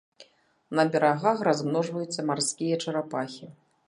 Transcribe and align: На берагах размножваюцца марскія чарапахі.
На 0.77 0.85
берагах 0.95 1.43
размножваюцца 1.47 2.25
марскія 2.31 2.79
чарапахі. 2.87 3.51